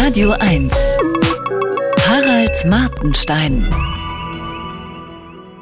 [0.00, 0.72] Radio 1.
[2.06, 3.68] Harald Martenstein.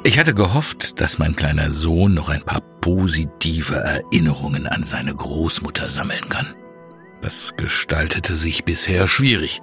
[0.03, 5.89] Ich hatte gehofft, dass mein kleiner Sohn noch ein paar positive Erinnerungen an seine Großmutter
[5.89, 6.53] sammeln kann.
[7.23, 9.59] Das gestaltete sich bisher schwierig.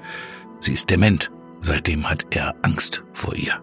[0.59, 1.31] Sie ist dement.
[1.61, 3.63] Seitdem hat er Angst vor ihr.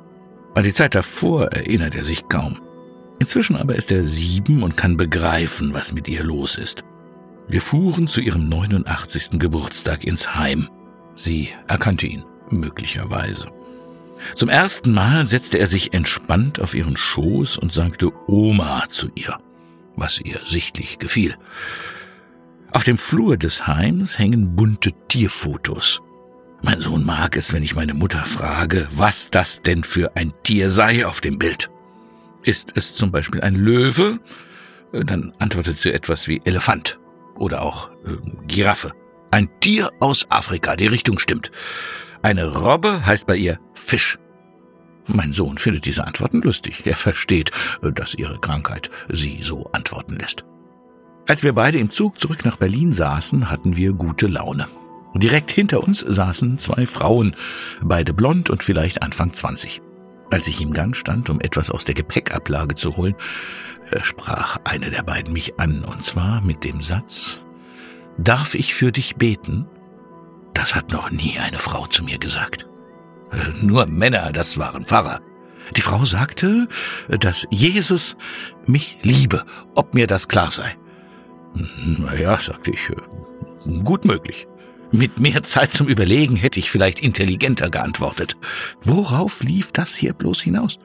[0.56, 2.62] An die Zeit davor erinnert er sich kaum.
[3.20, 6.86] Inzwischen aber ist er sieben und kann begreifen, was mit ihr los ist.
[7.50, 9.40] Wir fuhren zu ihrem 89.
[9.40, 10.70] Geburtstag ins Heim.
[11.24, 13.48] Sie erkannte ihn, möglicherweise.
[14.36, 19.38] Zum ersten Mal setzte er sich entspannt auf ihren Schoß und sagte Oma zu ihr,
[19.96, 21.36] was ihr sichtlich gefiel.
[22.72, 26.02] Auf dem Flur des Heims hängen bunte Tierfotos.
[26.64, 30.70] Mein Sohn mag es, wenn ich meine Mutter frage, was das denn für ein Tier
[30.70, 31.70] sei auf dem Bild.
[32.44, 34.20] Ist es zum Beispiel ein Löwe?
[34.92, 37.00] Dann antwortet sie etwas wie Elefant
[37.36, 38.18] oder auch äh,
[38.48, 38.94] Giraffe.
[39.32, 41.52] Ein Tier aus Afrika, die Richtung stimmt.
[42.22, 44.20] Eine Robbe heißt bei ihr Fisch.
[45.08, 46.84] Mein Sohn findet diese Antworten lustig.
[46.86, 47.52] Er versteht,
[47.82, 50.44] dass ihre Krankheit sie so antworten lässt.
[51.30, 54.68] Als wir beide im Zug zurück nach Berlin saßen, hatten wir gute Laune.
[55.16, 57.36] Direkt hinter uns saßen zwei Frauen,
[57.82, 59.82] beide blond und vielleicht Anfang 20.
[60.30, 63.16] Als ich im Gang stand, um etwas aus der Gepäckablage zu holen,
[63.92, 67.44] äh, sprach eine der beiden mich an, und zwar mit dem Satz
[68.24, 69.66] Darf ich für dich beten?
[70.54, 72.68] Das hat noch nie eine Frau zu mir gesagt.
[73.32, 75.22] Äh, nur Männer, das waren Pfarrer.
[75.76, 76.68] Die Frau sagte,
[77.08, 78.16] dass Jesus
[78.68, 79.44] mich liebe,
[79.74, 80.78] ob mir das klar sei.
[81.98, 84.48] Naja, sagte ich, äh, gut möglich.
[84.92, 88.38] Mit mehr Zeit zum Überlegen hätte ich vielleicht intelligenter geantwortet.
[88.84, 90.78] Worauf lief das hier bloß hinaus?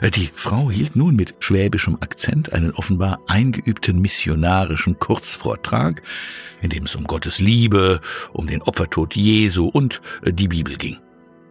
[0.00, 6.02] Äh, die Frau hielt nun mit schwäbischem Akzent einen offenbar eingeübten missionarischen Kurzvortrag,
[6.60, 8.00] in dem es um Gottes Liebe,
[8.32, 10.98] um den Opfertod Jesu und äh, die Bibel ging.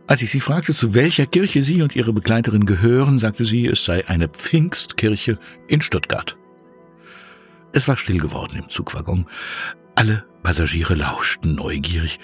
[0.07, 3.85] Als ich sie fragte, zu welcher Kirche sie und ihre Begleiterin gehören, sagte sie, es
[3.85, 6.37] sei eine Pfingstkirche in Stuttgart.
[7.71, 9.25] Es war still geworden im Zugwaggon.
[9.95, 12.19] Alle Passagiere lauschten neugierig,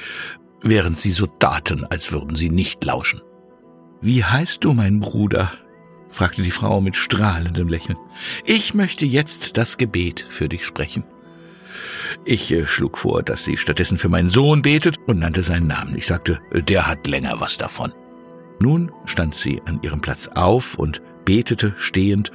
[0.62, 3.22] während sie so taten, als würden sie nicht lauschen.
[4.02, 5.52] Wie heißt du, mein Bruder?
[6.12, 7.98] Fragte die Frau mit strahlendem Lächeln.
[8.46, 11.04] Ich möchte jetzt das Gebet für dich sprechen.
[12.26, 15.96] Ich äh, schlug vor, dass sie stattdessen für meinen Sohn betet und nannte seinen Namen.
[15.98, 17.94] Ich sagte, der hat länger was davon.
[18.60, 22.32] Nun stand sie an ihrem Platz auf und betete stehend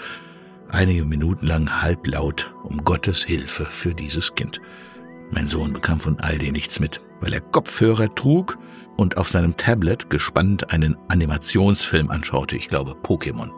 [0.69, 4.61] einige Minuten lang halblaut um Gottes Hilfe für dieses Kind.
[5.31, 8.59] Mein Sohn bekam von all dem nichts mit, weil er Kopfhörer trug
[8.97, 13.51] und auf seinem Tablet gespannt einen Animationsfilm anschaute, ich glaube Pokémon.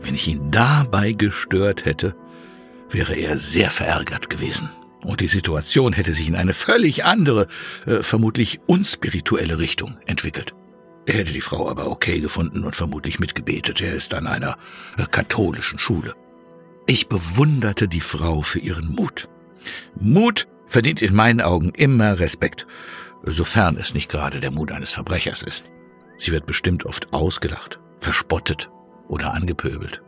[0.00, 2.16] Wenn ich ihn dabei gestört hätte,
[2.90, 4.70] wäre er sehr verärgert gewesen.
[5.02, 7.46] Und die Situation hätte sich in eine völlig andere,
[7.86, 10.54] äh, vermutlich unspirituelle Richtung entwickelt.
[11.06, 13.80] Er hätte die Frau aber okay gefunden und vermutlich mitgebetet.
[13.80, 14.56] Er ist an einer
[14.98, 16.14] äh, katholischen Schule.
[16.86, 19.28] Ich bewunderte die Frau für ihren Mut.
[19.98, 22.66] Mut verdient in meinen Augen immer Respekt,
[23.22, 25.64] sofern es nicht gerade der Mut eines Verbrechers ist.
[26.18, 28.70] Sie wird bestimmt oft ausgelacht, verspottet
[29.10, 30.02] oder angepöbelt.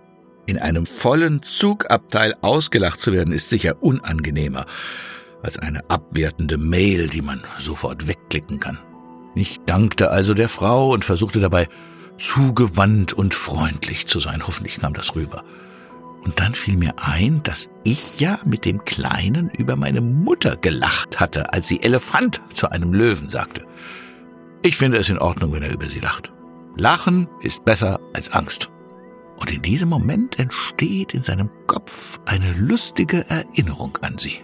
[0.46, 4.66] In einem vollen Zugabteil ausgelacht zu werden, ist sicher unangenehmer
[5.42, 8.78] als eine abwertende Mail, die man sofort wegklicken kann.
[9.34, 11.68] Ich dankte also der Frau und versuchte dabei
[12.18, 14.46] zugewandt und freundlich zu sein.
[14.46, 15.42] Hoffentlich kam das rüber.
[16.24, 21.18] Und dann fiel mir ein, dass ich ja mit dem Kleinen über meine Mutter gelacht
[21.18, 23.64] hatte, als sie Elefant zu einem Löwen sagte.
[24.62, 26.32] Ich finde es in Ordnung, wenn er über sie lacht.
[26.76, 28.71] Lachen ist besser als Angst.
[29.42, 34.38] Und in diesem Moment entsteht in seinem Kopf eine lustige Erinnerung an sie.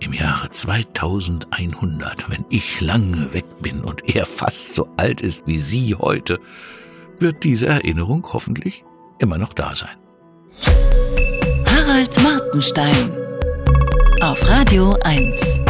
[0.00, 5.58] Im Jahre 2100, wenn ich lange weg bin und er fast so alt ist wie
[5.58, 6.40] Sie heute,
[7.20, 8.84] wird diese Erinnerung hoffentlich
[9.20, 9.96] immer noch da sein.
[11.64, 13.12] Harald Martenstein
[14.20, 15.60] auf Radio 1.